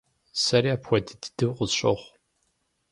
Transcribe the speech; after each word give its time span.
Сэри 0.43 0.69
апхуэдэ 0.75 1.13
дыду 1.21 1.55
къысщохъу. 1.57 2.07